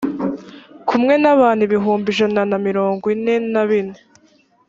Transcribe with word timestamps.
kumwe 0.89 1.13
n 1.23 1.25
abantu 1.33 1.61
ibihumbi 1.67 2.07
ijana 2.13 2.41
na 2.51 2.57
mirongo 2.67 3.03
ine 3.15 3.35
na 3.53 3.63
bine 3.69 3.97